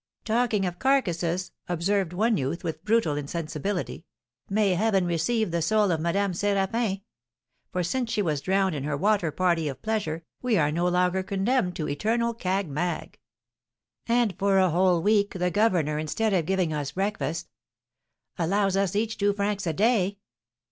[0.25, 4.03] "Talking of carcasses," observed one youth, with brutal insensibility,
[4.49, 7.03] "may heaven receive the soul of Madame Séraphin!
[7.71, 11.21] For since she was drowned in her water party of pleasure, we are no longer
[11.21, 13.19] condemned to eternal 'cag mag.'"
[14.07, 17.47] "And, for a whole week, the governor, instead of giving us breakfast"
[18.39, 20.17] "Allows us each two francs a day."